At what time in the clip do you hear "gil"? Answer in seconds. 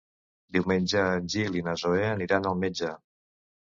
1.35-1.61